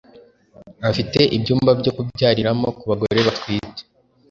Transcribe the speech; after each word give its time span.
afite 0.89 1.19
ibyumba 1.37 1.71
byo 1.79 1.91
kubyariramo 1.95 2.67
ku 2.77 2.83
bagore 2.89 3.19
batwite 3.27 3.81